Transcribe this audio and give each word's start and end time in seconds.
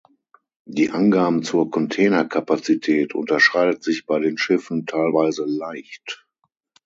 Die 0.65 0.89
Angaben 0.89 1.43
zur 1.43 1.69
Containerkapazität 1.69 3.13
unterscheidet 3.13 3.83
sich 3.83 4.07
bei 4.07 4.17
den 4.17 4.35
Schiffen 4.39 4.87
teilweise 4.87 5.45
leicht. 5.45 6.25